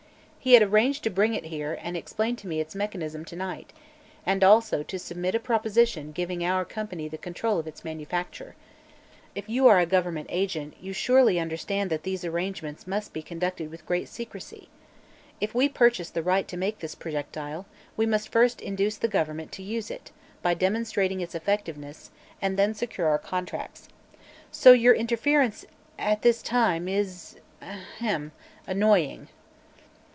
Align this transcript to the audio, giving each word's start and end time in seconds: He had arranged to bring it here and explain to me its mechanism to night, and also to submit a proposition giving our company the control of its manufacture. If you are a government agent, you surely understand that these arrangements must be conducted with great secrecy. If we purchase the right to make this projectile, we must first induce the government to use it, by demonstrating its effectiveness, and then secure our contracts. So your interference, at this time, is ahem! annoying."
He 0.43 0.53
had 0.53 0.63
arranged 0.63 1.03
to 1.03 1.11
bring 1.11 1.35
it 1.35 1.43
here 1.45 1.77
and 1.79 1.95
explain 1.95 2.35
to 2.37 2.47
me 2.47 2.59
its 2.59 2.73
mechanism 2.73 3.23
to 3.25 3.35
night, 3.35 3.71
and 4.25 4.43
also 4.43 4.81
to 4.81 4.97
submit 4.97 5.35
a 5.35 5.39
proposition 5.39 6.11
giving 6.11 6.43
our 6.43 6.65
company 6.65 7.07
the 7.07 7.19
control 7.19 7.59
of 7.59 7.67
its 7.67 7.85
manufacture. 7.85 8.55
If 9.35 9.47
you 9.47 9.67
are 9.67 9.77
a 9.79 9.85
government 9.85 10.29
agent, 10.31 10.75
you 10.81 10.93
surely 10.93 11.39
understand 11.39 11.91
that 11.91 12.01
these 12.01 12.25
arrangements 12.25 12.87
must 12.87 13.13
be 13.13 13.21
conducted 13.21 13.69
with 13.69 13.85
great 13.85 14.09
secrecy. 14.09 14.67
If 15.39 15.53
we 15.53 15.69
purchase 15.69 16.09
the 16.09 16.23
right 16.23 16.47
to 16.47 16.57
make 16.57 16.79
this 16.79 16.95
projectile, 16.95 17.67
we 17.95 18.07
must 18.07 18.29
first 18.31 18.61
induce 18.61 18.97
the 18.97 19.07
government 19.07 19.51
to 19.51 19.61
use 19.61 19.91
it, 19.91 20.09
by 20.41 20.55
demonstrating 20.55 21.21
its 21.21 21.35
effectiveness, 21.35 22.09
and 22.41 22.57
then 22.57 22.73
secure 22.73 23.07
our 23.09 23.19
contracts. 23.19 23.89
So 24.51 24.71
your 24.71 24.95
interference, 24.95 25.67
at 25.99 26.23
this 26.23 26.41
time, 26.41 26.87
is 26.87 27.35
ahem! 27.61 28.31
annoying." 28.65 29.27